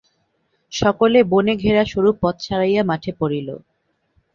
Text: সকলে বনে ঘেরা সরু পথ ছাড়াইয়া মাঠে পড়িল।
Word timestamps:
সকলে 0.71 1.19
বনে 1.23 1.53
ঘেরা 1.55 1.83
সরু 1.85 2.11
পথ 2.21 2.35
ছাড়াইয়া 2.39 2.83
মাঠে 2.83 3.11
পড়িল। 3.19 3.49